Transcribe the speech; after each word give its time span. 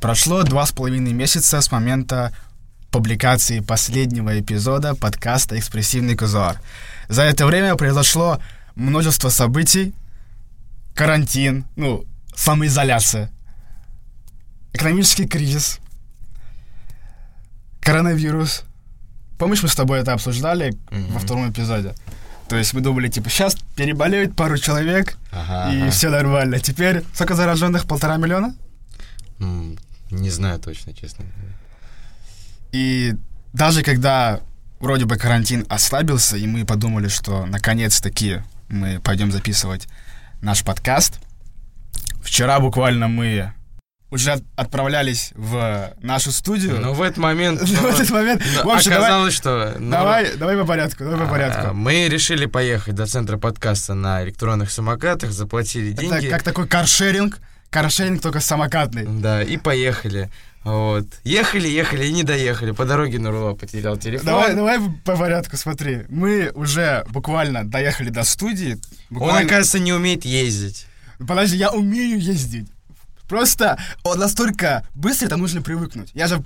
Прошло 0.00 0.42
два 0.44 0.64
с 0.64 0.72
половиной 0.72 1.12
месяца 1.12 1.60
с 1.60 1.72
момента 1.72 2.32
публикации 2.90 3.60
последнего 3.60 4.38
эпизода 4.40 4.94
подкаста 4.94 5.58
«Экспрессивный 5.58 6.16
кузуар». 6.16 6.60
За 7.08 7.22
это 7.22 7.46
время 7.46 7.74
произошло 7.74 8.40
множество 8.76 9.28
событий, 9.28 9.92
карантин, 10.94 11.64
ну, 11.76 12.04
самоизоляция, 12.34 13.30
экономический 14.72 15.26
кризис, 15.26 15.80
коронавирус. 17.80 18.62
Помнишь, 19.36 19.62
мы 19.62 19.68
с 19.68 19.74
тобой 19.74 20.00
это 20.00 20.12
обсуждали 20.12 20.76
Мгм. 20.90 21.12
во 21.12 21.18
втором 21.18 21.50
эпизоде? 21.50 21.94
То 22.48 22.56
есть 22.56 22.72
мы 22.72 22.80
думали, 22.80 23.08
типа, 23.08 23.28
сейчас 23.30 23.56
переболеют 23.76 24.34
пару 24.36 24.56
человек, 24.58 25.18
Ага, 25.32 25.72
и 25.72 25.80
ага. 25.82 25.90
все 25.90 26.08
нормально. 26.08 26.60
Теперь 26.60 27.02
сколько 27.14 27.34
зараженных? 27.34 27.84
Полтора 27.86 28.16
миллиона? 28.16 28.54
Не 30.10 30.30
знаю 30.30 30.58
точно, 30.58 30.92
честно. 30.94 31.24
И 32.72 33.14
даже 33.52 33.82
когда 33.82 34.40
вроде 34.80 35.04
бы 35.04 35.16
карантин 35.16 35.66
ослабился, 35.68 36.36
и 36.36 36.46
мы 36.46 36.64
подумали, 36.64 37.08
что 37.08 37.46
наконец-таки 37.46 38.42
мы 38.68 39.00
пойдем 39.00 39.32
записывать 39.32 39.88
наш 40.40 40.62
подкаст, 40.64 41.20
вчера 42.22 42.60
буквально 42.60 43.08
мы 43.08 43.52
уже 44.10 44.32
от- 44.32 44.44
отправлялись 44.56 45.32
в 45.34 45.92
нашу 46.00 46.32
студию. 46.32 46.80
Но 46.80 46.94
в 46.94 47.02
этот 47.02 47.18
момент... 47.18 47.60
В 47.68 47.84
этот 47.84 48.10
момент... 48.10 48.42
ну, 48.56 48.70
В 48.70 48.74
общем, 48.74 48.92
давай, 48.92 49.08
оказалось, 49.08 49.34
что... 49.34 49.76
ну, 49.78 49.90
давай, 49.90 50.36
давай 50.36 50.56
по 50.56 50.64
порядку, 50.64 51.04
давай 51.04 51.18
по 51.18 51.26
а, 51.26 51.28
порядку. 51.28 51.74
Мы 51.74 52.08
решили 52.08 52.46
поехать 52.46 52.94
до 52.94 53.06
центра 53.06 53.36
подкаста 53.36 53.94
на 53.94 54.24
электронных 54.24 54.70
самокатах, 54.70 55.32
заплатили 55.32 55.92
Это 55.92 56.00
деньги. 56.00 56.28
как 56.28 56.42
такой 56.42 56.66
каршеринг, 56.66 57.38
каршеринг 57.70 58.20
только 58.22 58.40
самокатный. 58.40 59.04
Да, 59.06 59.42
и 59.42 59.56
поехали. 59.56 60.30
Вот. 60.64 61.06
Ехали, 61.24 61.68
ехали 61.68 62.06
и 62.06 62.12
не 62.12 62.24
доехали. 62.24 62.72
По 62.72 62.84
дороге 62.84 63.18
Нурула 63.18 63.54
потерял 63.54 63.96
телефон. 63.96 64.26
Давай, 64.26 64.54
давай 64.54 64.78
по 65.04 65.16
порядку, 65.16 65.56
смотри. 65.56 66.04
Мы 66.08 66.50
уже 66.54 67.04
буквально 67.08 67.64
доехали 67.64 68.10
до 68.10 68.24
студии. 68.24 68.72
Он, 68.72 68.80
Буквально... 69.10 69.46
оказывается, 69.46 69.78
не 69.78 69.92
умеет 69.92 70.24
ездить. 70.24 70.86
Подожди, 71.18 71.56
я 71.56 71.70
умею 71.70 72.20
ездить. 72.20 72.68
Просто 73.28 73.78
он 74.02 74.18
настолько 74.18 74.86
быстро, 74.94 75.26
это 75.26 75.36
нужно 75.36 75.62
привыкнуть. 75.62 76.10
Я 76.14 76.26
же 76.26 76.42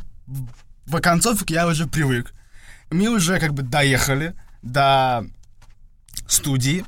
в 0.87 0.97
оконцовке 0.97 1.55
я 1.55 1.67
уже 1.67 1.87
привык. 1.87 2.33
Мы 2.91 3.09
уже 3.09 3.39
как 3.41 3.55
бы 3.55 3.63
доехали 3.63 4.35
до 4.63 5.25
студии. 6.27 6.85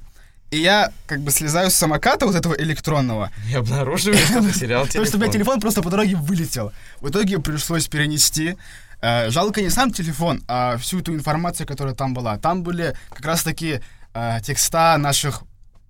И 0.55 0.59
я 0.59 0.93
как 1.07 1.21
бы 1.21 1.33
слезаю 1.33 1.69
с 1.69 1.75
самоката 1.75 2.27
вот 2.27 2.37
этого 2.37 2.55
электронного. 2.55 3.33
И 3.51 3.57
обнаруживаю, 3.57 4.19
что 4.19 4.41
потерял 4.41 4.87
Потому 4.87 5.05
что 5.05 5.17
у 5.17 5.21
меня 5.21 5.27
телефон. 5.27 5.33
телефон 5.33 5.61
просто 5.61 5.83
по 5.83 5.91
дороге 5.91 6.15
вылетел. 6.15 6.73
В 7.01 7.09
итоге 7.09 7.41
пришлось 7.41 7.89
перенести. 7.89 8.57
Э, 9.03 9.31
жалко 9.31 9.63
не 9.63 9.71
сам 9.71 9.91
телефон, 9.91 10.45
а 10.47 10.77
всю 10.77 11.01
эту 11.01 11.13
информацию, 11.13 11.67
которая 11.67 11.95
там 11.95 12.15
была. 12.15 12.39
Там 12.39 12.63
были 12.63 12.95
как 13.11 13.27
раз-таки 13.27 13.81
э, 14.15 14.39
текста 14.45 14.97
наших 14.97 15.43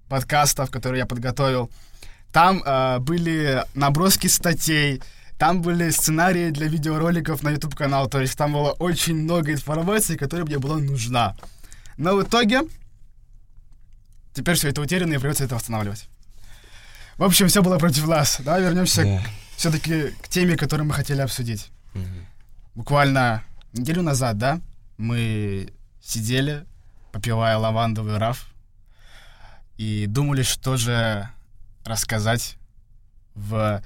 подкастов, 0.09 0.71
которые 0.71 1.01
я 1.01 1.07
подготовил. 1.07 1.71
Там 2.33 2.63
э, 2.65 3.01
были 3.01 3.65
наброски 3.75 4.29
статей, 4.29 5.03
там 5.39 5.61
были 5.61 5.91
сценарии 5.91 6.49
для 6.49 6.69
видеороликов 6.69 7.43
на 7.43 7.51
YouTube-канал. 7.51 8.09
То 8.09 8.23
есть 8.23 8.39
там 8.39 8.55
было 8.55 8.71
очень 8.79 9.15
много 9.15 9.53
информации, 9.53 10.17
которая 10.17 10.47
мне 10.47 10.59
была 10.59 10.79
нужна. 10.79 11.37
Но 11.99 12.17
в 12.17 12.23
итоге 12.23 12.63
теперь 14.35 14.57
все 14.57 14.69
это 14.69 14.81
утеряно 14.83 15.15
и 15.15 15.19
придется 15.19 15.45
это 15.45 15.55
восстанавливать. 15.55 16.09
В 17.17 17.23
общем, 17.23 17.49
все 17.49 17.63
было 17.63 17.79
против 17.79 18.07
нас. 18.07 18.41
Давай 18.41 18.61
вернемся 18.63 19.03
Да. 19.05 19.23
все-таки 19.57 20.09
к 20.23 20.29
теме, 20.29 20.57
которую 20.57 20.87
мы 20.87 20.93
хотели 20.95 21.21
обсудить. 21.23 21.71
Мгм. 21.95 22.27
Буквально 22.75 23.43
неделю 23.73 24.03
назад, 24.03 24.37
да, 24.37 24.61
мы 24.99 25.73
сидели, 26.03 26.65
попивая 27.13 27.57
лавандовый 27.57 28.19
раф, 28.19 28.49
и 29.77 30.07
думали, 30.07 30.43
что 30.43 30.77
же 30.77 31.29
рассказать 31.85 32.57
в 33.35 33.83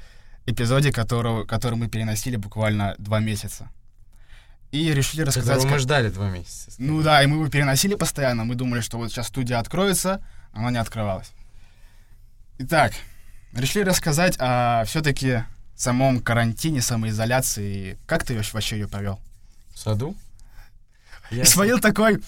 эпизоде, 0.47 0.93
которого, 0.93 1.45
который 1.45 1.75
мы 1.77 1.89
переносили 1.89 2.37
буквально 2.37 2.95
два 2.99 3.21
месяца. 3.21 3.69
И 4.71 4.93
решили 4.93 5.23
рассказать... 5.23 5.49
Которого 5.49 5.67
мы 5.67 5.73
как- 5.73 5.81
ждали 5.81 6.09
два 6.11 6.29
месяца. 6.31 6.73
Ну 6.79 7.03
да, 7.03 7.23
и 7.23 7.27
мы 7.27 7.37
его 7.37 7.49
переносили 7.49 7.95
постоянно. 7.95 8.45
Мы 8.45 8.55
думали, 8.55 8.81
что 8.81 8.99
вот 8.99 9.11
сейчас 9.11 9.29
студия 9.29 9.59
откроется, 9.59 10.23
она 10.53 10.71
не 10.71 10.79
открывалась. 10.79 11.33
Итак, 12.59 12.93
решили 13.53 13.85
рассказать 13.85 14.37
о 14.39 14.85
все-таки 14.87 15.45
самом 15.77 16.21
карантине, 16.21 16.83
самоизоляции. 16.83 17.99
Как 18.07 18.25
ты 18.25 18.41
вообще 18.53 18.79
ее 18.79 18.89
провел? 18.89 19.21
В 19.73 19.79
саду? 19.79 20.17
Я 21.31 21.45
Исмаил 21.45 21.79
такой 21.79 22.21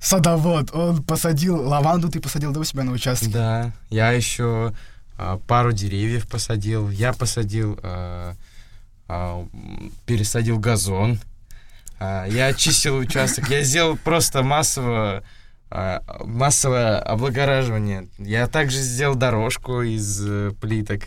садовод. 0.00 0.74
Он 0.74 1.02
посадил 1.02 1.66
лаванду, 1.66 2.08
ты 2.08 2.20
посадил 2.20 2.52
да, 2.52 2.60
у 2.60 2.64
себя 2.64 2.84
на 2.84 2.92
участке. 2.92 3.28
Да, 3.28 3.72
я 3.90 4.10
еще 4.12 4.74
а, 5.16 5.38
пару 5.38 5.72
деревьев 5.72 6.28
посадил. 6.28 6.90
Я 6.90 7.12
посадил, 7.12 7.78
а, 7.82 8.36
а, 9.08 9.48
пересадил 10.06 10.58
газон. 10.58 11.18
Я 12.00 12.46
очистил 12.46 12.96
участок. 12.98 13.50
Я 13.50 13.64
сделал 13.64 13.96
просто 13.96 14.44
массово 14.44 15.24
массовое 15.70 16.98
облагораживание. 16.98 18.08
Я 18.18 18.46
также 18.46 18.78
сделал 18.78 19.14
дорожку 19.14 19.82
из 19.82 20.24
э, 20.26 20.52
плиток. 20.60 21.02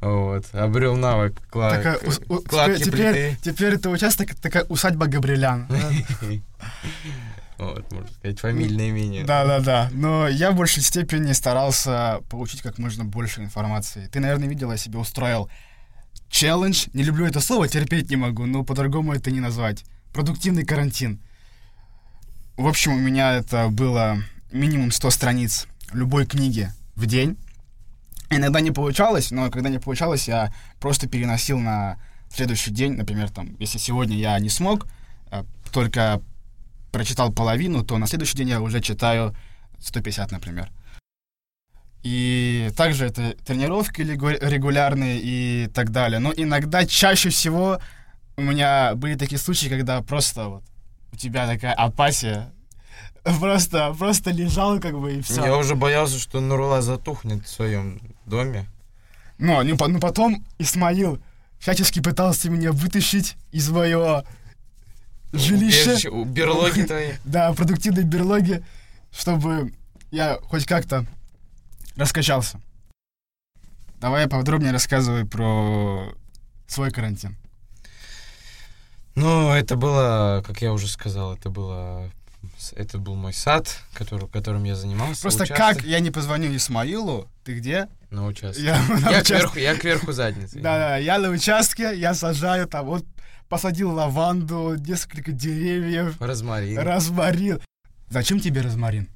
Вот, 0.00 0.44
обрел 0.52 0.96
навык 0.96 1.34
кла- 1.52 1.70
Такая 1.76 1.96
ус- 1.98 2.20
у- 2.28 2.40
кладки 2.40 2.82
теперь, 2.82 3.12
плиты. 3.12 3.36
теперь, 3.40 3.54
теперь 3.54 3.74
это 3.74 3.88
участок, 3.90 4.34
такая 4.34 4.64
усадьба 4.64 5.06
Габрилян. 5.06 5.68
Вот, 7.58 7.92
можно 7.92 8.08
сказать, 8.10 8.40
фамильное 8.40 8.90
имение. 8.90 9.24
Да-да-да. 9.24 9.88
Но 9.92 10.26
я 10.26 10.50
в 10.50 10.56
большей 10.56 10.82
степени 10.82 11.30
старался 11.32 12.20
получить 12.28 12.60
как 12.62 12.78
можно 12.78 13.04
больше 13.04 13.40
информации. 13.42 14.08
Ты, 14.10 14.18
наверное, 14.18 14.48
видел, 14.48 14.72
я 14.72 14.76
себе 14.76 14.98
устроил 14.98 15.48
челлендж. 16.28 16.86
Не 16.92 17.04
люблю 17.04 17.24
это 17.26 17.40
слово, 17.40 17.68
терпеть 17.68 18.10
не 18.10 18.16
могу, 18.16 18.46
но 18.46 18.64
по-другому 18.64 19.12
это 19.14 19.30
не 19.30 19.38
назвать. 19.38 19.84
Продуктивный 20.12 20.64
карантин. 20.64 21.20
В 22.56 22.66
общем, 22.66 22.92
у 22.92 22.98
меня 22.98 23.32
это 23.32 23.68
было 23.70 24.18
минимум 24.50 24.90
100 24.90 25.10
страниц 25.10 25.66
любой 25.94 26.26
книги 26.26 26.70
в 26.96 27.06
день. 27.06 27.38
Иногда 28.28 28.60
не 28.60 28.70
получалось, 28.70 29.30
но 29.30 29.50
когда 29.50 29.70
не 29.70 29.78
получалось, 29.78 30.28
я 30.28 30.52
просто 30.78 31.08
переносил 31.08 31.58
на 31.58 31.96
следующий 32.30 32.70
день. 32.70 32.92
Например, 32.92 33.30
там, 33.30 33.56
если 33.58 33.78
сегодня 33.78 34.18
я 34.18 34.38
не 34.38 34.50
смог, 34.50 34.86
э, 35.30 35.44
только 35.70 36.20
прочитал 36.92 37.32
половину, 37.32 37.82
то 37.84 37.96
на 37.96 38.06
следующий 38.06 38.36
день 38.36 38.50
я 38.50 38.60
уже 38.60 38.82
читаю 38.82 39.34
150, 39.80 40.30
например. 40.30 40.70
И 42.02 42.70
также 42.76 43.06
это 43.06 43.34
тренировки 43.46 44.02
регулярные 44.02 45.20
и 45.22 45.68
так 45.72 45.90
далее. 45.90 46.18
Но 46.18 46.34
иногда, 46.36 46.84
чаще 46.84 47.30
всего, 47.30 47.80
у 48.36 48.42
меня 48.42 48.94
были 48.94 49.14
такие 49.14 49.38
случаи, 49.38 49.68
когда 49.68 50.02
просто 50.02 50.48
вот 50.48 50.64
у 51.12 51.16
тебя 51.16 51.46
такая 51.46 51.74
апатия, 51.74 52.52
просто, 53.22 53.94
просто 53.98 54.30
лежал 54.30 54.80
как 54.80 54.98
бы 54.98 55.14
и 55.14 55.22
все. 55.22 55.44
Я 55.44 55.56
уже 55.56 55.74
боялся, 55.74 56.18
что 56.18 56.40
Нурула 56.40 56.82
затухнет 56.82 57.44
в 57.44 57.48
своем 57.48 58.00
доме. 58.26 58.66
Но 59.38 59.62
ну, 59.62 59.88
ну, 59.88 60.00
потом 60.00 60.44
Исмаил 60.58 61.20
всячески 61.58 62.00
пытался 62.00 62.50
меня 62.50 62.72
вытащить 62.72 63.36
из 63.50 63.68
моего 63.70 64.24
жилища. 65.32 66.10
Убежище, 66.10 66.24
берлоги 66.24 66.82
твоей. 66.86 67.14
Да, 67.24 67.52
продуктивной 67.52 68.04
берлоги, 68.04 68.64
чтобы 69.12 69.72
я 70.10 70.38
хоть 70.42 70.66
как-то 70.66 71.06
раскачался. 71.96 72.60
Давай 74.00 74.22
я 74.22 74.28
подробнее 74.28 74.72
рассказывай 74.72 75.24
про 75.24 76.12
свой 76.66 76.90
карантин. 76.90 77.36
Ну, 79.14 79.50
это 79.52 79.76
было, 79.76 80.42
как 80.46 80.62
я 80.62 80.72
уже 80.72 80.88
сказал, 80.88 81.34
это 81.34 81.50
было... 81.50 82.10
Это 82.76 82.98
был 82.98 83.14
мой 83.14 83.32
сад, 83.32 83.76
который, 83.94 84.28
которым 84.28 84.64
я 84.64 84.74
занимался. 84.74 85.22
Просто 85.22 85.44
участок. 85.44 85.76
как 85.78 85.84
я 85.84 86.00
не 86.00 86.10
позвоню 86.10 86.54
Исмаилу, 86.56 87.28
ты 87.44 87.54
где? 87.58 87.88
На 88.10 88.26
участке. 88.26 88.64
Я, 88.64 88.82
на 88.88 89.10
Я, 89.10 89.20
участке. 89.20 89.34
кверху, 89.34 89.58
я 89.58 89.74
кверху 89.76 90.12
задницей. 90.12 90.60
Да, 90.60 90.78
да, 90.78 90.96
я 90.96 91.18
на 91.18 91.30
участке, 91.30 91.92
я 91.96 92.14
сажаю 92.14 92.66
там, 92.66 92.86
вот 92.86 93.04
посадил 93.48 93.90
лаванду, 93.92 94.74
несколько 94.76 95.32
деревьев, 95.32 96.16
Розмарин. 96.20 96.78
розмарин. 96.78 97.60
Зачем 98.10 98.40
тебе 98.40 98.60
розмарин? 98.62 99.08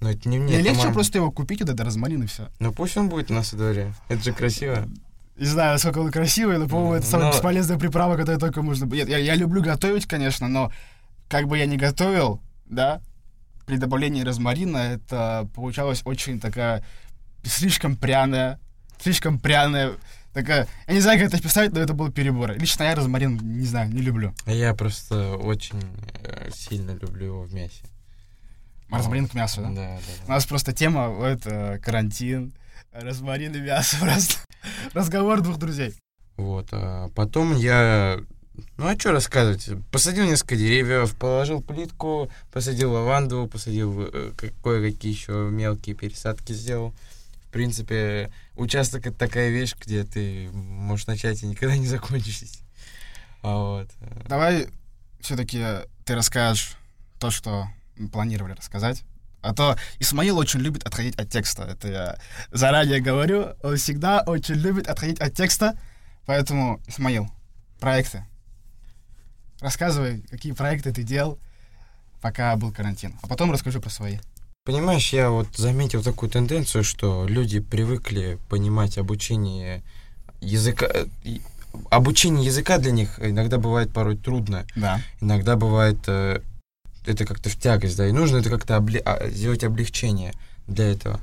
Ну, 0.00 0.08
это 0.08 0.28
не 0.28 0.38
мне. 0.38 0.56
Не 0.56 0.60
это 0.62 0.70
легче 0.70 0.92
просто 0.92 1.18
его 1.18 1.30
купить, 1.30 1.60
вот 1.60 1.70
этот 1.70 1.84
розмарин 1.84 2.22
и 2.22 2.26
все. 2.26 2.48
Ну, 2.58 2.72
пусть 2.72 2.96
он 2.96 3.08
будет 3.08 3.30
у 3.30 3.34
нас 3.34 3.52
во 3.52 3.58
дворе. 3.58 3.94
Это 4.08 4.22
же 4.22 4.32
красиво. 4.32 4.88
Не 5.42 5.48
знаю, 5.48 5.72
насколько 5.72 5.98
он 5.98 6.12
красивый, 6.12 6.56
но, 6.56 6.68
по-моему, 6.68 6.94
это 6.94 7.04
самая 7.04 7.26
Но- 7.26 7.32
бесполезная 7.32 7.76
приправа, 7.76 8.16
которая 8.16 8.38
только 8.38 8.62
можно... 8.62 8.84
Нет, 8.84 9.08
я, 9.08 9.18
я 9.18 9.34
люблю 9.34 9.60
готовить, 9.60 10.06
конечно, 10.06 10.46
но 10.46 10.70
как 11.28 11.48
бы 11.48 11.58
я 11.58 11.66
не 11.66 11.76
готовил, 11.76 12.40
да, 12.66 13.00
при 13.66 13.76
добавлении 13.76 14.22
розмарина 14.22 14.78
это 14.78 15.48
получалось 15.52 16.02
очень 16.04 16.38
такая 16.38 16.84
слишком 17.42 17.96
пряная, 17.96 18.60
слишком 19.00 19.40
пряная 19.40 19.94
Такая, 20.32 20.68
я 20.86 20.94
не 20.94 21.00
знаю, 21.00 21.18
как 21.18 21.28
это 21.28 21.42
писать, 21.42 21.72
но 21.72 21.80
это 21.80 21.92
был 21.92 22.10
перебор. 22.12 22.52
Лично 22.52 22.84
я 22.84 22.94
розмарин, 22.94 23.36
не 23.42 23.66
знаю, 23.66 23.90
не 23.92 24.00
люблю. 24.00 24.32
А 24.46 24.52
я 24.52 24.72
просто 24.74 25.36
очень 25.36 25.82
э, 26.22 26.50
сильно 26.54 26.92
люблю 26.92 27.26
его 27.26 27.42
в 27.42 27.52
мясе. 27.52 27.82
Розмарин 28.88 29.26
к 29.26 29.34
мясу, 29.34 29.60
да? 29.60 29.68
Да, 29.68 29.74
да, 29.74 29.96
У 30.24 30.26
да. 30.28 30.32
нас 30.34 30.46
просто 30.46 30.72
тема, 30.72 31.12
это 31.26 31.80
карантин, 31.84 32.54
розмарин 32.92 33.54
и 33.54 33.60
мясо 33.60 33.96
просто. 34.00 34.36
Разговор 34.94 35.40
двух 35.40 35.58
друзей. 35.58 35.94
Вот. 36.36 36.68
а 36.72 37.08
потом 37.14 37.56
я... 37.56 38.20
Ну, 38.76 38.86
а 38.86 38.98
что 38.98 39.12
рассказывать? 39.12 39.68
Посадил 39.90 40.24
несколько 40.26 40.56
деревьев, 40.56 41.16
положил 41.16 41.62
плитку, 41.62 42.30
посадил 42.52 42.92
лаванду, 42.92 43.48
посадил 43.50 44.02
э, 44.02 44.32
ка- 44.36 44.52
кое-какие 44.62 45.12
еще 45.12 45.32
мелкие 45.50 45.94
пересадки 45.96 46.52
сделал. 46.52 46.94
В 47.46 47.52
принципе, 47.52 48.30
участок— 48.56 49.06
это 49.08 49.16
такая 49.16 49.50
вещь, 49.50 49.74
где 49.80 50.04
ты 50.04 50.50
можешь 50.52 51.06
начать 51.06 51.42
и 51.42 51.46
никогда 51.46 51.76
не 51.76 51.86
закончить. 51.86 52.60
А 53.42 53.56
вот. 53.56 53.88
э, 54.00 54.24
Давай 54.28 54.68
все-таки 55.20 55.62
ты 56.04 56.14
расскажешь 56.14 56.76
то, 57.18 57.30
что 57.30 57.66
мы 57.96 58.08
планировали 58.08 58.52
рассказать. 58.52 59.02
А 59.42 59.52
то 59.52 59.76
Исмаил 59.98 60.38
очень 60.38 60.60
любит 60.60 60.84
отходить 60.84 61.16
от 61.16 61.28
текста. 61.28 61.64
Это 61.64 61.88
я 61.88 62.18
заранее 62.52 63.00
говорю. 63.00 63.48
Он 63.62 63.76
всегда 63.76 64.22
очень 64.22 64.54
любит 64.54 64.86
отходить 64.88 65.20
от 65.20 65.34
текста. 65.34 65.76
Поэтому, 66.26 66.80
Исмаил, 66.86 67.28
проекты. 67.80 68.24
Рассказывай, 69.60 70.22
какие 70.30 70.52
проекты 70.52 70.92
ты 70.92 71.02
делал, 71.02 71.38
пока 72.20 72.54
был 72.56 72.72
карантин. 72.72 73.16
А 73.22 73.26
потом 73.26 73.50
расскажу 73.52 73.80
про 73.80 73.90
свои. 73.90 74.18
Понимаешь, 74.64 75.12
я 75.12 75.30
вот 75.30 75.48
заметил 75.56 76.04
такую 76.04 76.30
тенденцию, 76.30 76.84
что 76.84 77.26
люди 77.26 77.58
привыкли 77.58 78.38
понимать 78.48 78.96
обучение 78.96 79.82
языка... 80.40 80.88
Обучение 81.90 82.44
языка 82.44 82.78
для 82.78 82.92
них 82.92 83.18
иногда 83.18 83.58
бывает 83.58 83.92
порой 83.92 84.16
трудно. 84.16 84.66
Да. 84.76 85.00
иногда 85.20 85.56
бывает 85.56 85.98
э, 86.06 86.42
это 87.06 87.24
как-то 87.24 87.50
в 87.50 87.56
тягость, 87.56 87.96
да, 87.96 88.06
и 88.06 88.12
нужно 88.12 88.38
это 88.38 88.50
как-то 88.50 88.74
обле- 88.74 89.02
а, 89.04 89.28
сделать 89.28 89.64
облегчение 89.64 90.32
для 90.66 90.90
этого. 90.90 91.20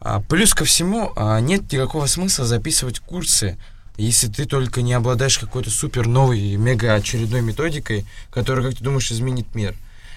А, 0.00 0.20
плюс 0.20 0.54
ко 0.54 0.64
всему, 0.64 1.12
а, 1.16 1.40
нет 1.40 1.72
никакого 1.72 2.06
смысла 2.06 2.44
записывать 2.44 3.00
курсы, 3.00 3.56
если 3.96 4.28
ты 4.28 4.44
только 4.44 4.82
не 4.82 4.92
обладаешь 4.92 5.38
какой-то 5.38 5.70
супер 5.70 6.06
новой, 6.06 6.56
мега 6.56 6.94
очередной 6.94 7.42
методикой, 7.42 8.04
которая, 8.30 8.66
как 8.66 8.78
ты 8.78 8.84
думаешь, 8.84 9.10
изменит 9.12 9.54
мир. 9.54 9.74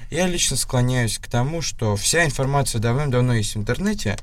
Я 0.09 0.27
лично 0.27 0.55
склоняюсь 0.55 1.19
к 1.19 1.27
тому, 1.27 1.61
что 1.61 1.95
вся 1.95 2.25
информация 2.25 2.79
давным-давно 2.79 3.35
есть 3.35 3.55
в 3.55 3.59
интернете, 3.59 4.17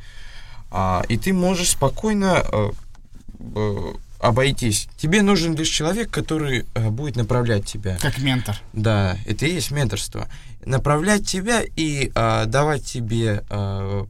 а, 0.70 1.04
и 1.08 1.16
ты 1.16 1.32
можешь 1.32 1.70
спокойно 1.70 2.42
э, 2.52 3.92
обойтись. 4.20 4.88
Тебе 4.96 5.22
нужен 5.22 5.54
лишь 5.54 5.68
человек, 5.68 6.10
который 6.10 6.64
э, 6.74 6.90
будет 6.90 7.16
направлять 7.16 7.66
тебя. 7.66 7.98
Как 8.00 8.18
ментор. 8.18 8.56
Да, 8.72 9.16
это 9.26 9.46
и 9.46 9.52
есть 9.54 9.70
менторство. 9.70 10.28
Направлять 10.64 11.26
тебя 11.26 11.62
и 11.62 12.10
а, 12.14 12.46
давать 12.46 12.84
тебе 12.86 13.44
м, 13.50 14.08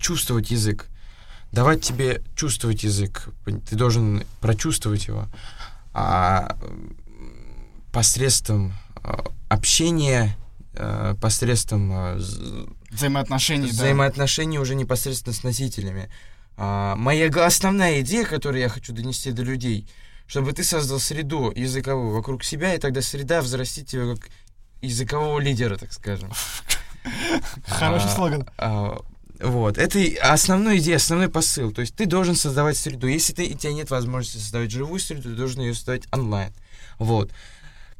чувствовать 0.00 0.50
язык. 0.50 0.86
Давать 1.52 1.82
тебе 1.82 2.20
чувствовать 2.34 2.82
язык. 2.82 3.28
Ты 3.44 3.76
должен 3.76 4.24
прочувствовать 4.40 5.06
его. 5.06 5.28
А 5.94 6.56
посредством 7.92 8.72
а, 9.02 9.24
общения, 9.48 10.36
а, 10.74 11.14
посредством 11.16 12.18
з- 12.20 12.66
Взаимоотношений, 12.90 13.66
да. 13.68 13.72
взаимоотношений 13.72 14.58
уже 14.58 14.74
непосредственно 14.74 15.34
с 15.34 15.42
носителями. 15.42 16.08
А, 16.60 16.96
моя 16.96 17.28
основная 17.46 18.00
идея, 18.00 18.24
которую 18.24 18.60
я 18.60 18.68
хочу 18.68 18.92
донести 18.92 19.30
до 19.30 19.42
людей, 19.42 19.86
чтобы 20.26 20.52
ты 20.52 20.64
создал 20.64 20.98
среду 20.98 21.52
языковую 21.54 22.12
вокруг 22.12 22.42
себя, 22.42 22.74
и 22.74 22.78
тогда 22.78 23.00
среда 23.00 23.40
взрастит 23.40 23.86
тебя 23.86 24.14
как 24.16 24.28
языкового 24.82 25.38
лидера, 25.38 25.76
так 25.76 25.92
скажем. 25.92 26.32
Хороший 27.66 28.08
А, 28.10 28.14
слоган. 28.14 28.48
а, 28.58 29.00
Вот, 29.40 29.78
это 29.78 30.00
основная 30.20 30.78
идея, 30.78 30.96
основной 30.96 31.28
посыл. 31.28 31.70
То 31.72 31.80
есть 31.80 31.94
ты 31.94 32.06
должен 32.06 32.34
создавать 32.34 32.76
среду. 32.76 33.06
Если 33.06 33.32
ты, 33.32 33.44
у 33.54 33.56
тебя 33.56 33.72
нет 33.72 33.90
возможности 33.90 34.38
создавать 34.38 34.72
живую 34.72 34.98
среду, 34.98 35.22
ты 35.30 35.36
должен 35.36 35.62
ее 35.62 35.74
создавать 35.74 36.08
онлайн. 36.12 36.52
Вот. 36.98 37.30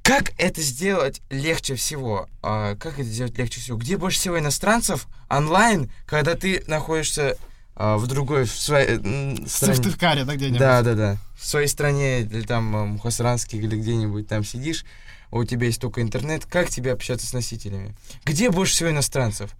Как 0.02 0.32
это 0.38 0.60
сделать 0.62 1.20
легче 1.30 1.76
всего? 1.76 2.28
А, 2.42 2.74
как 2.74 2.94
это 2.98 3.04
сделать 3.08 3.38
легче 3.38 3.60
всего? 3.60 3.78
Где 3.78 3.96
больше 3.96 4.18
всего 4.18 4.36
иностранцев 4.38 5.06
онлайн, 5.28 5.92
когда 6.06 6.34
ты 6.34 6.64
находишься 6.66 7.36
в 7.78 8.06
другой 8.08 8.44
в 8.44 8.50
своей 8.50 8.96
м, 8.98 9.44
В 9.44 9.48
стране? 9.48 9.74
Сыктывкаре, 9.76 10.24
да, 10.24 10.34
где-нибудь? 10.34 10.58
Да, 10.58 10.82
да, 10.82 10.94
да. 10.94 11.16
В 11.36 11.46
своей 11.46 11.68
стране, 11.68 12.22
или 12.22 12.42
там 12.42 12.74
а, 12.74 12.84
Мухасранске, 12.84 13.56
или 13.56 13.76
где-нибудь 13.78 14.26
там 14.26 14.42
сидишь, 14.44 14.84
а 15.30 15.36
у 15.36 15.44
тебя 15.44 15.66
есть 15.66 15.80
только 15.80 16.02
интернет. 16.02 16.44
Как 16.44 16.68
тебе 16.68 16.92
общаться 16.92 17.26
с 17.26 17.32
носителями? 17.32 17.94
Где 18.24 18.50
больше 18.50 18.72
всего 18.74 18.90
иностранцев? 18.90 19.50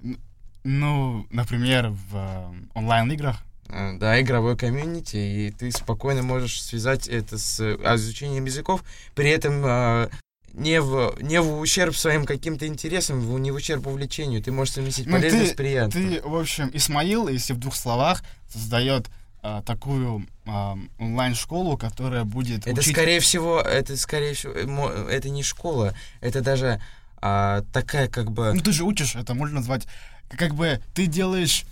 Ну, 0.65 1.27
например, 1.31 1.91
в 1.91 2.17
э, 2.17 2.53
онлайн-играх. 2.75 3.39
А, 3.69 3.97
Да, 3.97 4.21
игровой 4.21 4.57
комьюнити, 4.57 5.17
и 5.17 5.51
ты 5.53 5.71
спокойно 5.71 6.23
можешь 6.23 6.61
связать 6.63 7.07
это 7.07 7.39
с 7.39 7.61
э, 7.61 7.77
изучением 7.95 8.47
языков, 8.47 8.83
при 9.15 9.31
этом 9.31 9.63
а, 9.65 10.11
не 10.55 10.81
в, 10.81 11.17
не 11.21 11.41
в 11.41 11.59
ущерб 11.59 11.97
своим 11.97 12.25
каким-то 12.25 12.67
интересам, 12.67 13.21
в- 13.21 13.39
не 13.39 13.51
в 13.51 13.55
ущерб 13.57 13.87
увлечению. 13.87 14.43
Ты 14.43 14.51
можешь 14.53 14.75
совместить 14.75 15.07
Ну, 15.07 15.13
полезное 15.13 15.45
ты- 15.45 15.51
с 15.51 15.55
приятным. 15.55 15.91
Ты, 16.11 16.23
в 16.23 16.37
общем, 16.37 16.71
Исмаил, 16.73 17.29
если 17.29 17.53
в 17.53 17.59
двух 17.59 17.75
словах, 17.77 18.23
создает 18.53 19.07
а, 19.43 19.63
такую 19.63 20.27
а, 20.47 20.77
онлайн-школу, 20.99 21.77
которая 21.77 22.25
будет 22.25 22.67
Это 22.67 22.81
учить... 22.81 22.93
скорее 22.93 23.21
всего, 23.21 23.61
это 23.61 23.97
скорее 23.97 24.35
всего, 24.35 24.53
э, 24.91 25.09
это 25.11 25.29
не 25.29 25.43
школа, 25.45 25.95
это 26.21 26.41
даже 26.41 26.81
а, 27.21 27.63
такая 27.73 28.09
как 28.09 28.31
бы... 28.33 28.53
Ну, 28.55 28.61
ты 28.61 28.73
же 28.73 28.85
учишь, 28.85 29.15
это 29.15 29.35
можно 29.35 29.57
назвать... 29.61 29.87
Как 30.29 30.55
бы 30.55 30.81
ты 30.95 31.07
делаешь 31.07 31.65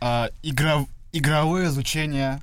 а, 0.00 0.28
игра- 0.42 0.86
игровое 1.12 1.66
изучение 1.68 2.40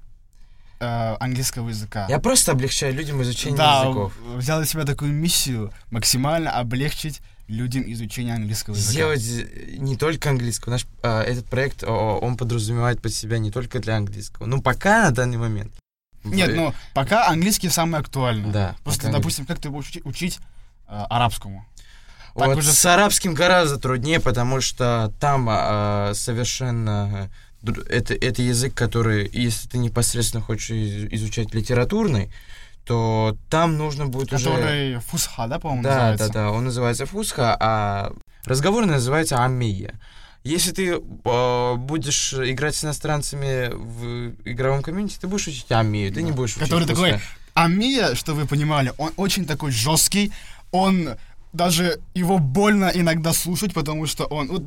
а, 0.86 1.18
английского 1.20 1.70
языка. 1.70 2.06
Я 2.10 2.20
просто 2.20 2.52
облегчаю 2.52 2.94
людям 2.94 3.22
изучение 3.24 3.58
да, 3.58 3.84
языков. 3.84 4.14
взял 4.36 4.60
на 4.60 4.66
себя 4.66 4.84
такую 4.84 5.12
миссию 5.12 5.74
максимально 5.92 6.52
облегчить 6.52 7.22
людям 7.48 7.84
изучение 7.92 8.34
английского 8.36 8.76
языка. 8.76 8.92
Сделать 8.92 9.24
э, 9.28 9.76
не 9.78 9.98
только 9.98 10.30
английского. 10.30 10.72
Наш 10.72 10.86
а, 11.04 11.22
этот 11.24 11.46
проект, 11.48 11.84
о, 11.84 12.20
он 12.20 12.38
подразумевает 12.38 13.02
под 13.02 13.14
себя 13.14 13.38
не 13.38 13.52
только 13.52 13.80
для 13.80 13.98
английского. 13.98 14.46
Ну, 14.46 14.62
пока 14.62 15.04
на 15.04 15.12
данный 15.12 15.38
момент. 15.38 15.74
Нет, 16.24 16.56
ну, 16.56 16.74
пока 16.94 17.28
английский 17.28 17.70
самый 17.70 18.00
актуальный. 18.00 18.52
Да. 18.52 18.76
Просто, 18.84 19.12
допустим, 19.12 19.46
как 19.46 19.60
ты 19.60 19.70
будешь 19.70 19.90
учить, 19.90 20.06
учить, 20.06 20.40
а, 20.88 21.06
арабскому? 21.06 21.66
так 22.36 22.48
Вот 22.48 22.58
уже- 22.58 22.74
с 22.74 22.86
арабским 22.86 23.34
гораздо 23.34 23.78
труднее, 23.78 24.20
потому 24.20 24.60
что 24.60 25.14
там 25.22 25.46
совершенно 26.16 27.10
э, 27.14 27.24
дру- 27.26 27.30
это, 27.90 28.14
это 28.14 28.42
язык, 28.42 28.74
который, 28.74 29.30
если 29.34 29.68
ты 29.68 29.78
непосредственно 29.78 30.44
хочешь 30.44 30.70
из- 30.72 31.14
изучать 31.14 31.54
литературный, 31.54 32.32
то 32.86 33.36
там 33.50 33.78
нужно 33.78 34.06
будет 34.08 34.32
уже... 34.34 34.46
Который 34.46 35.00
фусха, 35.00 35.48
да, 35.48 35.60
по-моему, 35.60 35.84
Да, 35.84 35.90
называется? 36.12 36.28
да, 36.28 36.34
да, 36.34 36.52
он 36.52 36.66
называется 36.66 37.06
фусха, 37.06 37.58
а 37.60 38.14
разговорный 38.46 38.94
называется 38.94 39.44
аммия. 39.44 40.00
Если 40.44 40.72
ты 40.72 40.92
э, 40.94 41.76
будешь 41.78 42.34
играть 42.34 42.76
с 42.76 42.84
иностранцами 42.86 43.72
в 43.74 44.34
игровом 44.46 44.84
комьюнити, 44.84 45.18
ты 45.20 45.28
будешь 45.28 45.48
учить 45.48 45.72
аммию, 45.72 46.14
ты 46.14 46.22
не 46.22 46.30
Да. 46.32 46.38
будешь 46.38 46.52
учить 46.56 46.64
Который 46.70 46.86
такой, 46.88 47.14
фусха. 47.14 47.26
А 47.56 47.68
Мия, 47.68 48.14
что 48.16 48.36
вы 48.36 48.46
понимали, 48.46 48.94
он 49.00 49.12
очень 49.18 49.46
такой 49.46 49.72
жесткий, 49.72 50.32
он 50.72 51.16
даже 51.54 52.00
его 52.14 52.38
больно 52.38 52.92
иногда 52.94 53.34
слушать, 53.34 53.74
потому 53.74 54.06
что 54.06 54.26
он... 54.26 54.48
вот, 54.50 54.64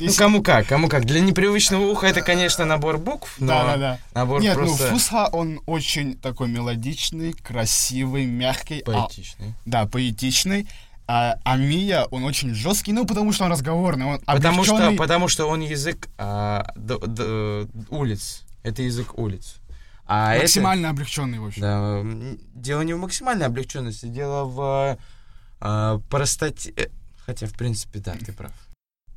Ну, 0.00 0.12
кому 0.16 0.42
как, 0.42 0.66
кому 0.66 0.88
как. 0.88 1.04
Для 1.04 1.20
непривычного 1.20 1.82
уха 1.90 2.06
это, 2.06 2.20
конечно, 2.20 2.64
набор 2.64 2.98
букв, 2.98 3.34
но 3.38 3.46
Да, 3.48 3.64
да, 3.64 3.76
да. 3.76 3.98
набор 4.14 4.40
Нет, 4.40 4.54
просто 4.54 4.84
ну 4.84 4.90
Фусха, 4.90 5.28
он 5.32 5.60
очень 5.66 6.16
такой 6.16 6.48
мелодичный, 6.48 7.32
красивый, 7.32 8.26
мягкий. 8.26 8.80
а- 8.80 8.84
поэтичный. 8.84 9.54
да, 9.64 9.86
поэтичный. 9.86 10.68
А, 11.10 11.36
а 11.42 11.56
Мия, 11.56 12.04
он 12.10 12.24
очень 12.24 12.54
жесткий, 12.54 12.92
ну, 12.92 13.06
потому 13.06 13.32
что 13.32 13.44
он 13.44 13.52
разговорный, 13.52 14.04
он 14.04 14.18
Потому 14.20 14.62
что, 14.62 14.92
потому 14.92 15.28
что 15.28 15.46
он 15.46 15.62
язык 15.62 16.06
а, 16.18 16.70
д- 16.76 16.98
д- 16.98 17.66
улиц. 17.88 18.42
Это 18.62 18.82
язык 18.82 19.18
улиц. 19.18 19.56
А 20.06 20.34
это- 20.34 20.42
максимально 20.42 20.90
облегченный, 20.90 21.38
в 21.38 21.46
общем. 21.46 21.62
Да, 21.62 22.02
дело 22.54 22.82
не 22.82 22.92
в 22.92 22.98
максимальной 22.98 23.46
облегченности, 23.46 24.06
дело 24.06 24.44
в 24.44 24.98
а, 25.60 25.98
простоте. 26.10 26.72
э, 26.76 26.86
Хотя, 27.24 27.46
в 27.46 27.52
принципе, 27.54 27.98
да, 28.00 28.12
ты 28.14 28.32
прав. 28.32 28.52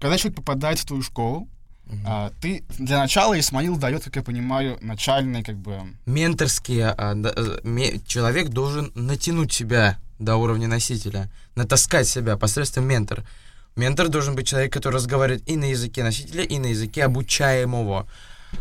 Когда 0.01 0.17
человек 0.17 0.37
попадает 0.37 0.79
в 0.79 0.85
твою 0.85 1.03
школу, 1.03 1.47
Мгм. 1.85 2.03
а, 2.07 2.31
ты 2.41 2.63
для 2.79 2.99
начала 2.99 3.39
Исмаил 3.39 3.77
дает, 3.77 4.03
как 4.03 4.15
я 4.15 4.23
понимаю, 4.23 4.77
начальный, 4.81 5.43
как 5.43 5.57
бы, 5.57 5.77
Менторские, 6.05 6.87
а, 6.97 7.13
да, 7.15 7.31
э, 7.35 7.59
ме- 7.63 7.99
человек 8.07 8.49
должен 8.49 8.91
натянуть 8.95 9.53
себя 9.53 9.97
до 10.19 10.37
уровня 10.37 10.67
носителя, 10.67 11.29
натаскать 11.55 12.07
себя 12.07 12.35
посредством 12.37 12.85
ментора. 12.85 13.23
Ментор 13.75 14.09
должен 14.09 14.35
быть 14.35 14.47
человек, 14.47 14.73
который 14.73 14.95
разговаривает 14.95 15.47
и 15.47 15.55
на 15.55 15.65
языке 15.65 16.03
носителя, 16.03 16.43
и 16.43 16.59
на 16.59 16.67
языке 16.67 17.05
обучаемого. 17.05 18.07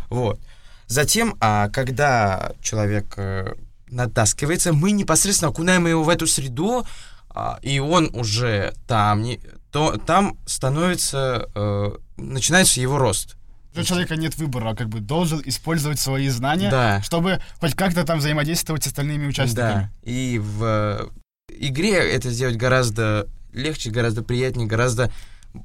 Вот. 0.09 0.39
Затем, 0.87 1.35
а, 1.39 1.69
когда 1.69 2.51
человек 2.61 3.13
э, 3.17 3.53
натаскивается, 3.89 4.73
мы 4.73 4.91
непосредственно 4.91 5.49
окунаем 5.51 5.87
его 5.87 6.03
в 6.03 6.09
эту 6.09 6.27
среду, 6.27 6.85
а, 7.29 7.59
и 7.61 7.79
он 7.79 8.09
уже 8.13 8.73
там, 8.87 9.21
не, 9.21 9.39
то 9.71 9.97
там 9.97 10.37
становится, 10.45 11.49
э, 11.55 11.91
начинается 12.17 12.81
его 12.81 12.97
рост. 12.97 13.37
У 13.75 13.83
человека 13.83 14.17
нет 14.17 14.35
выбора, 14.35 14.75
как 14.75 14.89
бы 14.89 14.99
должен 14.99 15.41
использовать 15.45 15.97
свои 15.99 16.27
знания, 16.27 16.69
Да. 16.69 17.01
чтобы 17.03 17.41
хоть 17.61 17.73
как-то 17.73 18.03
там 18.03 18.19
взаимодействовать 18.19 18.83
с 18.83 18.87
остальными 18.87 19.27
участниками. 19.27 19.89
Да. 20.03 20.09
И 20.11 20.39
в 20.39 20.63
э, 20.63 21.07
игре 21.57 21.93
это 21.93 22.29
сделать 22.31 22.57
гораздо 22.57 23.27
легче, 23.53 23.89
гораздо 23.89 24.23
приятнее, 24.23 24.67
гораздо 24.67 25.09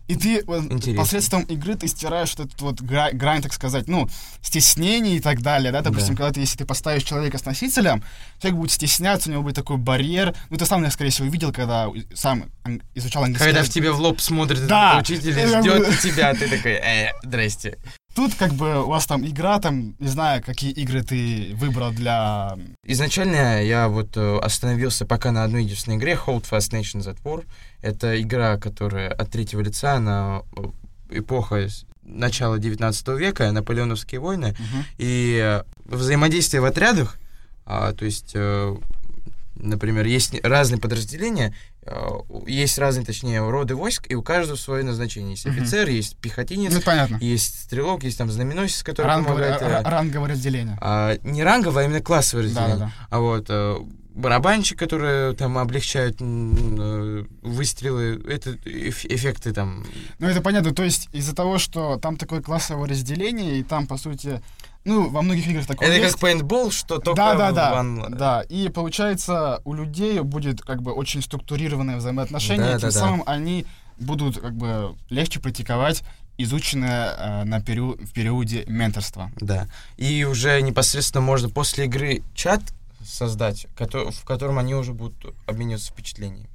И 0.08 0.16
ты 0.16 0.42
вот, 0.46 0.64
Интересно. 0.64 1.02
посредством 1.02 1.42
игры 1.44 1.74
ты 1.76 1.86
стираешь 1.88 2.34
вот 2.36 2.48
этот 2.48 2.60
вот 2.60 2.80
гра- 2.80 3.12
грань, 3.12 3.40
так 3.42 3.52
сказать, 3.52 3.86
ну, 3.88 4.08
стеснений 4.42 5.16
и 5.16 5.20
так 5.20 5.42
далее, 5.42 5.70
да, 5.72 5.80
допустим, 5.80 6.14
Да. 6.14 6.24
когда 6.24 6.32
ты, 6.34 6.40
если 6.40 6.56
ты 6.58 6.64
поставишь 6.64 7.02
человека 7.04 7.38
с 7.38 7.44
носителем, 7.44 8.02
человек 8.40 8.58
будет 8.60 8.70
стесняться, 8.72 9.28
у 9.28 9.32
него 9.32 9.42
будет 9.42 9.54
такой 9.54 9.76
барьер, 9.76 10.34
ну, 10.50 10.56
ты 10.56 10.66
сам, 10.66 10.80
наверное, 10.80 10.92
скорее 10.94 11.10
всего, 11.10 11.28
видел, 11.28 11.52
когда 11.52 11.88
сам 12.14 12.46
изучал 12.94 13.22
английский 13.24 13.44
Когда 13.46 13.62
в 13.62 13.68
тебя 13.68 13.92
в 13.92 14.00
лоб 14.00 14.20
смотрит 14.20 14.66
Да. 14.66 14.98
учитель 15.00 15.30
и 15.38 15.40
Я 15.40 15.60
ждет 15.60 16.00
тебя, 16.00 16.34
ты 16.34 16.48
такой, 16.48 16.72
э, 16.72 17.10
здрасте. 17.22 17.78
Тут 18.16 18.34
как 18.34 18.54
бы 18.54 18.82
у 18.82 18.88
вас 18.88 19.06
там 19.06 19.26
игра, 19.26 19.60
там, 19.60 19.94
не 19.98 20.08
знаю, 20.08 20.42
какие 20.42 20.72
игры 20.72 21.02
ты 21.02 21.50
выбрал 21.54 21.92
для... 21.92 22.56
Изначально 22.82 23.62
я 23.62 23.88
вот 23.88 24.16
э, 24.16 24.38
остановился 24.38 25.04
пока 25.04 25.32
на 25.32 25.44
одной 25.44 25.64
единственной 25.64 25.98
игре, 25.98 26.18
Hold 26.26 26.48
Fast 26.50 26.72
Nations 26.72 27.04
at 27.04 27.18
War. 27.24 27.44
Это 27.82 28.18
игра, 28.18 28.56
которая 28.56 29.10
от 29.10 29.30
третьего 29.30 29.60
лица, 29.60 29.96
она 29.96 30.42
э, 30.56 31.18
эпоха 31.18 31.68
начала 32.02 32.58
19 32.58 33.08
века, 33.08 33.52
наполеоновские 33.52 34.18
войны. 34.22 34.56
И 34.96 35.38
э, 35.38 35.64
взаимодействие 35.84 36.62
в 36.62 36.64
отрядах, 36.64 37.18
а, 37.66 37.92
то 37.92 38.06
есть, 38.06 38.32
э, 38.32 38.76
например, 39.56 40.06
есть 40.06 40.34
разные 40.42 40.80
подразделения, 40.80 41.54
есть 42.46 42.78
разные, 42.78 43.04
точнее, 43.06 43.48
роды 43.48 43.74
войск, 43.74 44.06
и 44.10 44.14
у 44.14 44.22
каждого 44.22 44.56
свое 44.56 44.82
назначение. 44.84 45.30
Есть 45.32 45.46
офицер, 45.46 45.88
есть 45.88 46.16
пихотинец, 46.16 46.72
Ну, 46.72 46.80
понятно. 46.80 47.16
есть 47.20 47.62
стрелок, 47.64 48.02
есть 48.04 48.18
там 48.18 48.30
знаменосец, 48.30 48.82
который 48.82 49.06
Ранговое, 49.06 49.54
помогает. 49.54 49.62
э, 49.62 49.88
ра- 49.88 49.90
ранговое 49.90 50.30
разделение. 50.30 50.78
а, 50.80 51.16
не 51.22 51.42
ранговое, 51.44 51.84
а 51.84 51.86
именно 51.86 52.00
классовое 52.00 52.44
разделение. 52.44 52.76
Да-да-да. 52.76 53.06
А 53.10 53.20
вот 53.20 53.46
э, 53.48 53.76
барабанщик, 54.14 54.78
которые 54.78 55.34
там 55.34 55.58
облегчают 55.58 56.16
э, 56.20 57.24
выстрелы, 57.42 58.22
это 58.28 58.50
эф- 58.64 59.06
эффекты 59.08 59.52
там. 59.52 59.84
Ну, 60.18 60.26
это 60.28 60.40
понятно. 60.40 60.72
То 60.74 60.82
есть 60.84 61.08
из-за 61.12 61.34
того, 61.34 61.58
что 61.58 61.96
там 61.98 62.16
такое 62.16 62.42
классовое 62.42 62.88
разделение, 62.88 63.58
и 63.58 63.62
там, 63.62 63.86
по 63.86 63.96
сути, 63.96 64.40
ну, 64.86 65.10
во 65.10 65.20
многих 65.22 65.46
играх 65.48 65.66
такое 65.66 65.88
это 65.88 65.98
есть. 65.98 66.12
как 66.12 66.20
пейнтбол, 66.20 66.70
что 66.70 66.98
только 66.98 67.16
да, 67.16 67.34
да, 67.34 67.52
да, 67.52 67.72
ван- 67.74 68.16
да. 68.16 68.42
И 68.48 68.68
получается, 68.68 69.60
у 69.64 69.74
людей 69.74 70.20
будет 70.20 70.62
как 70.62 70.80
бы 70.80 70.92
очень 70.92 71.22
структурированное 71.22 71.96
взаимоотношение, 71.96 72.64
Да, 72.74 72.78
тем 72.78 72.88
да, 72.90 72.94
да. 72.94 73.00
самым 73.00 73.22
они 73.26 73.66
будут 73.98 74.38
как 74.38 74.54
бы 74.54 74.94
легче 75.10 75.40
практиковать 75.40 76.02
изученное 76.38 77.14
э, 77.18 77.44
на 77.44 77.60
период, 77.60 78.00
в 78.00 78.12
периоде 78.12 78.64
менторства. 78.66 79.30
Да. 79.40 79.68
И 79.96 80.24
уже 80.24 80.60
непосредственно 80.60 81.22
можно 81.22 81.48
после 81.48 81.86
игры 81.86 82.22
чат 82.34 82.60
создать, 83.04 83.66
в 83.78 84.24
котором 84.24 84.58
они 84.58 84.74
уже 84.74 84.92
будут 84.92 85.34
обмениваться 85.46 85.90
впечатлениями. 85.92 86.48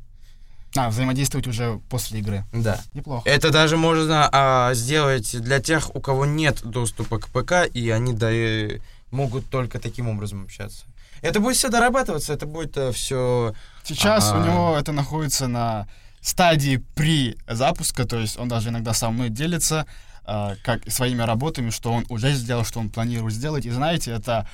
А, 0.76 0.90
взаимодействовать 0.90 1.48
уже 1.48 1.80
после 1.90 2.20
игры. 2.20 2.46
Да. 2.54 2.80
Неплохо. 2.94 3.28
Это 3.30 3.52
даже 3.52 3.76
можно 3.76 4.30
а, 4.32 4.74
сделать 4.74 5.40
для 5.42 5.60
тех, 5.60 5.94
у 5.96 6.00
кого 6.00 6.26
нет 6.26 6.62
доступа 6.64 7.20
к 7.20 7.28
ПК, 7.28 7.68
и 7.74 7.90
они 7.90 8.14
да, 8.14 8.32
э, 8.32 8.80
могут 9.12 9.50
только 9.50 9.80
таким 9.80 10.08
образом 10.08 10.44
общаться. 10.44 10.86
Это 11.22 11.40
будет 11.40 11.58
все 11.58 11.70
дорабатываться, 11.70 12.34
это 12.34 12.46
будет 12.46 12.78
все... 12.96 13.54
Сейчас 13.84 14.32
у 14.32 14.36
Ага. 14.36 14.46
него 14.46 14.78
это 14.78 14.92
находится 14.92 15.48
на 15.48 15.88
стадии 16.22 16.82
при 16.96 17.38
запуска, 17.48 18.06
то 18.06 18.18
есть 18.18 18.40
он 18.40 18.48
даже 18.48 18.70
иногда 18.70 18.94
со 18.94 19.10
мной 19.10 19.30
делится 19.30 19.86
э, 20.26 20.56
как 20.64 20.90
своими 20.90 21.22
работами, 21.24 21.70
что 21.70 21.92
он 21.92 22.06
уже 22.10 22.32
сделал, 22.34 22.64
что 22.64 22.80
он 22.80 22.90
планирует 22.90 23.34
сделать. 23.34 23.66
И 23.66 23.72
знаете, 23.72 24.12
это 24.12 24.48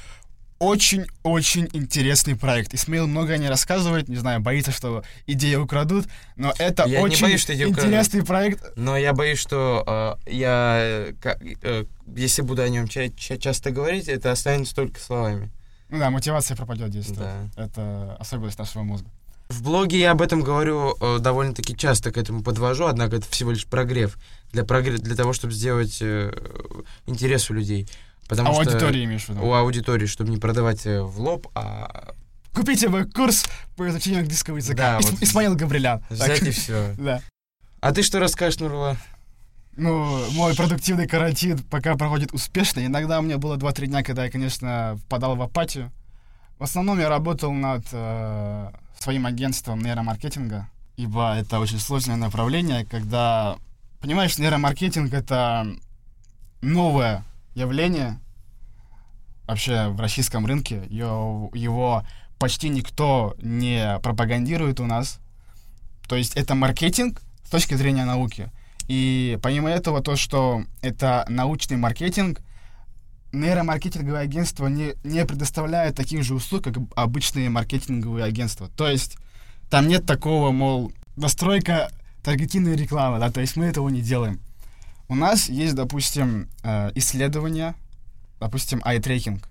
очень-очень 0.60 1.70
интересный 1.74 2.36
проект. 2.36 2.74
Исмаил 2.74 3.08
много 3.08 3.38
не 3.38 3.48
рассказывает, 3.50 4.08
не 4.10 4.16
знаю, 4.18 4.40
боится, 4.42 4.72
что 4.72 5.04
идеи 5.26 5.56
украдут, 5.56 6.06
но 6.36 6.54
это 6.58 6.88
Я 6.88 7.02
очень 7.02 7.22
боюсь, 7.24 7.42
что 7.42 7.54
идеи 7.56 7.66
украдут. 7.66 7.86
интересный 7.86 8.24
проект. 8.24 8.64
Но 8.76 8.98
я 8.98 9.14
боюсь, 9.14 9.40
что 9.40 10.18
э, 10.26 10.32
я, 10.32 10.78
э, 10.80 11.14
ка- 11.22 11.40
э, 11.42 11.86
если 12.16 12.42
буду 12.42 12.62
о 12.62 12.70
нем 12.70 12.88
ча- 12.88 13.10
ча- 13.10 13.38
часто 13.38 13.72
говорить, 13.72 14.08
это 14.08 14.32
останется 14.32 14.76
только 14.76 15.00
словами. 15.00 15.50
Ну 15.90 16.00
да, 16.00 16.10
мотивация 16.10 16.58
пропадет 16.58 16.90
действовать. 16.90 17.22
Да. 17.56 17.64
Это 17.64 18.16
особенность 18.20 18.60
нашего 18.60 18.84
мозга. 18.84 19.10
В 19.50 19.64
блоге 19.64 19.98
я 19.98 20.12
об 20.12 20.22
этом 20.22 20.42
говорю 20.42 20.98
э, 21.00 21.20
довольно-таки 21.20 21.76
часто, 21.78 22.12
к 22.12 22.18
этому 22.18 22.44
подвожу, 22.44 22.86
однако 22.88 23.16
это 23.16 23.26
всего 23.30 23.52
лишь 23.52 23.66
прогрев. 23.66 24.18
Для, 24.52 24.64
прогре- 24.64 24.98
для 24.98 25.16
того, 25.16 25.32
чтобы 25.32 25.54
сделать 25.54 26.00
э, 26.02 26.34
интерес 27.06 27.50
у 27.50 27.54
людей. 27.54 27.88
Потому 28.28 28.50
а 28.50 28.52
у 28.52 28.62
что... 28.62 28.72
аудитории 28.72 29.06
имеешь 29.06 29.26
в 29.26 29.30
виду? 29.30 29.42
У 29.42 29.54
аудитории, 29.54 30.06
чтобы 30.06 30.32
не 30.32 30.38
продавать 30.38 30.86
э, 30.86 31.02
в 31.02 31.20
лоб, 31.20 31.48
а 31.56 32.14
Купите 32.58 32.90
мой 32.90 33.06
курс 33.06 33.46
по 33.76 33.88
изучению 33.88 34.22
английского 34.22 34.58
языка. 34.58 34.98
Да, 35.00 35.00
Ис- 35.00 35.12
вот. 35.12 35.22
Исмаил 35.22 35.56
Габрилян. 35.56 36.00
Так. 36.00 36.10
взять 36.10 36.42
и 36.42 36.52
все. 36.52 36.96
Да. 36.98 37.22
А 37.82 37.92
ты 37.92 38.02
что 38.02 38.20
расскажешь, 38.20 38.60
Нурла? 38.60 38.98
Ну, 39.76 40.32
мой 40.32 40.56
продуктивный 40.56 41.08
карантин 41.08 41.60
пока 41.60 41.96
проходит 41.96 42.34
успешно. 42.34 42.84
Иногда 42.84 43.20
у 43.20 43.22
меня 43.22 43.38
было 43.38 43.58
2-3 43.58 43.86
дня, 43.86 44.04
когда 44.04 44.26
я, 44.26 44.32
конечно, 44.32 44.98
впадал 45.06 45.36
в 45.36 45.42
апатию. 45.44 45.92
В 46.58 46.64
основном 46.64 47.00
я 47.00 47.10
работал 47.10 47.54
над 47.54 47.86
э, 47.92 48.72
своим 49.00 49.28
агентством 49.28 49.80
нейромаркетинга, 49.82 50.68
ибо 50.96 51.36
это 51.36 51.60
очень 51.60 51.80
сложное 51.80 52.16
направление, 52.16 52.86
когда, 52.86 53.58
понимаешь, 54.02 54.40
нейромаркетинг— 54.40 55.14
это 55.14 55.68
новое 56.62 57.24
явление 57.58 58.20
вообще 59.48 59.88
в 59.88 60.00
российском 60.00 60.46
рынке. 60.46 60.84
Его, 60.90 62.04
почти 62.38 62.70
никто 62.70 63.36
не 63.42 64.00
пропагандирует 64.04 64.80
у 64.80 64.86
нас. 64.86 65.20
То 66.08 66.16
есть 66.16 66.36
это 66.36 66.54
маркетинг 66.54 67.22
с 67.44 67.50
точки 67.50 67.74
зрения 67.74 68.06
науки. 68.06 68.52
И 68.88 69.40
помимо 69.42 69.70
этого, 69.70 70.02
то, 70.02 70.16
что 70.16 70.64
это 70.82 71.26
научный 71.30 71.78
маркетинг, 71.78 72.42
нейромаркетинговые 73.34 74.22
агентства 74.22 74.68
не, 74.68 74.94
не 75.04 75.26
предоставляют 75.26 75.98
таких 75.98 76.24
же 76.24 76.36
услуг, 76.36 76.64
как 76.64 76.76
обычные 76.96 77.50
маркетинговые 77.50 78.24
агентства. 78.24 78.70
То 78.78 78.88
есть 78.88 79.18
там 79.70 79.88
нет 79.88 80.06
такого, 80.06 80.52
мол, 80.52 80.94
настройка 81.16 81.92
таргетированной 82.24 82.78
рекламы, 82.78 83.20
да, 83.20 83.32
то 83.32 83.42
есть 83.42 83.56
мы 83.58 83.66
этого 83.66 83.90
не 83.90 84.02
делаем. 84.02 84.40
У 85.10 85.16
нас 85.16 85.48
есть, 85.48 85.76
допустим, 85.76 86.50
э, 86.64 86.92
исследования, 86.96 87.76
допустим, 88.40 88.80
eye-tracking. 88.80 89.44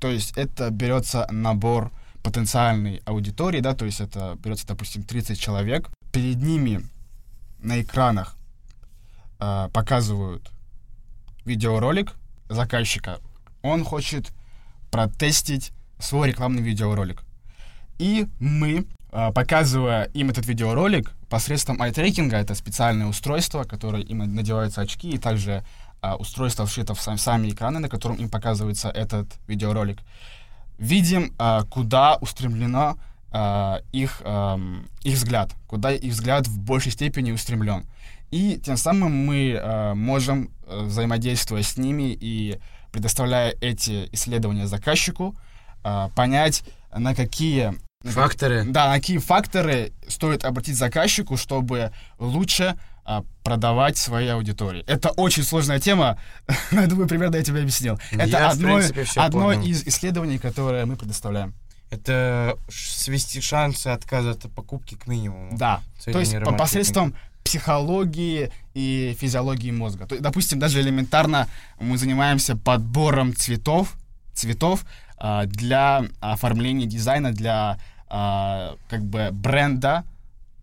То 0.00 0.10
есть 0.10 0.32
это 0.36 0.70
берется 0.70 1.26
набор 1.30 1.92
потенциальной 2.22 3.02
аудитории, 3.04 3.60
да, 3.60 3.74
то 3.74 3.84
есть 3.84 4.00
это 4.00 4.38
берется, 4.42 4.66
допустим, 4.66 5.02
30 5.02 5.38
человек, 5.38 5.90
перед 6.10 6.36
ними 6.36 6.82
на 7.58 7.82
экранах 7.82 8.36
э, 9.40 9.68
показывают 9.72 10.50
видеоролик 11.44 12.14
заказчика. 12.48 13.20
Он 13.62 13.84
хочет 13.84 14.32
протестить 14.90 15.72
свой 15.98 16.28
рекламный 16.28 16.62
видеоролик. 16.62 17.22
И 17.98 18.26
мы, 18.40 18.86
э, 19.10 19.32
показывая 19.32 20.04
им 20.14 20.30
этот 20.30 20.46
видеоролик 20.46 21.12
посредством 21.32 21.80
eye-трекинга, 21.80 22.36
это 22.36 22.54
специальное 22.54 23.06
устройство, 23.06 23.64
которое 23.64 24.02
им 24.02 24.18
надеваются 24.18 24.82
очки, 24.82 25.08
и 25.08 25.18
также 25.18 25.64
э, 26.02 26.12
устройство 26.12 26.66
вшито 26.66 26.92
в 26.94 27.00
сам- 27.00 27.16
сами 27.16 27.48
экраны, 27.48 27.78
на 27.78 27.88
котором 27.88 28.16
им 28.16 28.28
показывается 28.28 28.90
этот 28.90 29.26
видеоролик, 29.48 30.00
видим, 30.78 31.32
э, 31.38 31.62
куда 31.70 32.16
устремлено 32.16 32.98
э, 33.32 33.80
их, 33.92 34.20
эм, 34.24 34.86
их 35.04 35.14
взгляд, 35.14 35.54
куда 35.66 35.90
их 35.92 36.12
взгляд 36.12 36.46
в 36.46 36.58
большей 36.58 36.92
степени 36.92 37.32
устремлен. 37.32 37.86
И 38.30 38.60
тем 38.62 38.76
самым 38.76 39.26
мы 39.26 39.52
э, 39.52 39.94
можем, 39.94 40.50
э, 40.66 40.82
взаимодействуя 40.82 41.62
с 41.62 41.78
ними 41.78 42.14
и 42.20 42.58
предоставляя 42.92 43.54
эти 43.62 44.10
исследования 44.12 44.66
заказчику, 44.66 45.34
э, 45.82 46.10
понять, 46.14 46.62
на 46.94 47.14
какие 47.14 47.72
Факторы. 48.04 48.64
да, 48.64 48.88
на 48.88 48.94
какие 48.94 49.18
факторы 49.18 49.92
стоит 50.08 50.44
обратить 50.44 50.76
заказчику, 50.76 51.36
чтобы 51.36 51.92
лучше 52.18 52.76
а, 53.04 53.24
продавать 53.42 53.96
своей 53.96 54.30
аудитории. 54.30 54.84
Это 54.86 55.10
очень 55.10 55.42
сложная 55.42 55.80
тема. 55.80 56.18
Я 56.70 56.86
думаю, 56.86 57.08
примерно 57.08 57.36
я 57.36 57.42
тебе 57.42 57.60
объяснил. 57.60 57.98
Это 58.12 58.26
Я, 58.26 58.50
одно, 58.50 58.76
принципе, 58.76 59.06
одно 59.16 59.46
понял. 59.46 59.62
из 59.62 59.86
исследований, 59.86 60.38
которое 60.38 60.86
мы 60.86 60.96
предоставляем. 60.96 61.54
Это 61.90 62.56
свести 62.70 63.40
шансы 63.40 63.88
отказа 63.88 64.30
от 64.30 64.52
покупки 64.54 64.94
к 64.94 65.06
минимуму. 65.06 65.56
Да. 65.58 65.82
То 66.04 66.18
есть 66.18 66.34
посредством 66.56 67.14
психологии 67.44 68.52
и 68.72 69.16
физиологии 69.18 69.72
мозга. 69.72 70.06
То 70.06 70.18
допустим, 70.20 70.58
даже 70.58 70.80
элементарно 70.80 71.48
мы 71.80 71.98
занимаемся 71.98 72.56
подбором 72.56 73.34
цветов, 73.34 73.94
цветов 74.32 74.84
а, 75.18 75.46
для 75.46 76.04
оформления 76.20 76.86
дизайна, 76.86 77.32
для 77.32 77.78
а, 78.14 78.76
как 78.88 79.02
бы 79.04 79.30
бренда. 79.32 80.04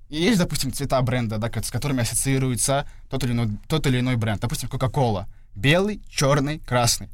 И 0.10 0.22
есть, 0.22 0.38
допустим, 0.38 0.72
цвета 0.72 1.02
бренда, 1.02 1.40
да, 1.40 1.52
с 1.62 1.72
которыми 1.72 2.02
ассоциируется 2.02 2.88
тот 3.10 3.24
или 3.24 3.32
иной, 3.32 3.50
тот 3.68 3.88
или 3.88 4.00
иной 4.00 4.16
бренд. 4.18 4.40
Допустим, 4.40 4.70
Coca-Cola. 4.70 5.26
Белый, 5.56 6.00
черный, 6.10 6.60
красный. 6.60 7.10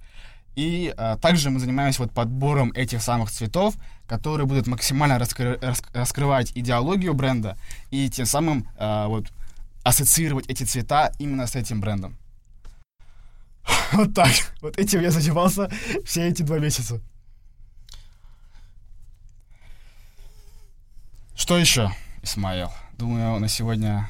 И 0.56 0.94
а, 0.98 1.18
также 1.18 1.50
мы 1.50 1.60
занимаемся 1.60 2.02
вот 2.02 2.12
подбором 2.12 2.72
этих 2.76 3.02
самых 3.02 3.32
цветов, 3.32 3.76
которые 4.08 4.46
будут 4.46 4.68
максимально 4.68 5.14
раскры- 5.14 5.58
рас- 5.66 5.84
раскрывать 5.94 6.52
идеологию 6.54 7.14
бренда 7.14 7.58
и 7.90 8.10
тем 8.10 8.26
самым 8.26 8.68
а, 8.78 9.08
вот 9.08 9.32
ассоциировать 9.84 10.48
эти 10.48 10.64
цвета 10.64 11.14
именно 11.18 11.48
с 11.48 11.56
этим 11.56 11.80
брендом. 11.80 12.18
Вот 13.94 14.14
так. 14.14 14.32
Вот 14.62 14.78
этим 14.78 15.02
я 15.02 15.12
занимался 15.12 15.72
все 16.04 16.28
эти 16.28 16.42
два 16.42 16.60
месяца. 16.60 17.02
Что 21.46 21.60
еще, 21.60 21.92
Исмаил? 22.24 22.72
Думаю, 22.98 23.40
на 23.40 23.48
сегодня 23.48 24.10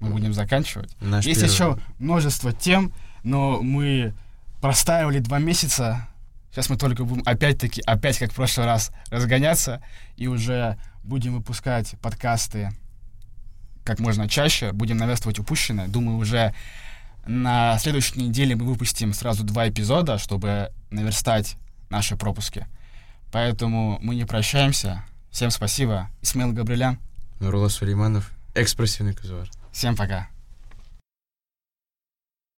мы 0.00 0.08
будем 0.08 0.32
заканчивать. 0.32 0.96
Наш 0.98 1.26
Есть 1.26 1.40
первый- 1.42 1.52
еще 1.52 1.78
множество 1.98 2.54
тем, 2.54 2.94
но 3.22 3.60
мы 3.60 4.14
простаивали 4.62 5.18
два 5.18 5.38
месяца. 5.40 6.08
Сейчас 6.50 6.70
мы 6.70 6.78
только 6.78 7.04
будем 7.04 7.22
опять-таки, 7.26 7.82
опять 7.82 8.16
как 8.18 8.32
в 8.32 8.34
прошлый 8.34 8.64
раз, 8.64 8.92
разгоняться 9.10 9.82
и 10.16 10.26
уже 10.26 10.78
будем 11.02 11.34
выпускать 11.34 11.96
подкасты 12.00 12.70
как 13.84 13.98
можно 13.98 14.26
чаще, 14.26 14.72
будем 14.72 14.96
наверстывать 14.96 15.38
упущенное. 15.38 15.86
Думаю, 15.86 16.16
уже 16.16 16.54
на 17.26 17.78
следующей 17.78 18.22
неделе 18.22 18.56
мы 18.56 18.64
выпустим 18.64 19.12
сразу 19.12 19.44
два 19.44 19.68
эпизода, 19.68 20.16
чтобы 20.16 20.72
наверстать 20.88 21.56
наши 21.90 22.16
пропуски. 22.16 22.66
Поэтому 23.30 23.98
мы 24.00 24.14
не 24.14 24.24
прощаемся. 24.24 25.04
Всем 25.30 25.50
спасибо. 25.50 26.10
Исмаил 26.22 26.52
Габрилян. 26.52 26.98
Нурула 27.38 27.68
Сулейманов, 27.68 28.30
экспрессивный 28.54 29.14
казуар. 29.14 29.48
Всем 29.72 29.96
пока. 29.96 30.28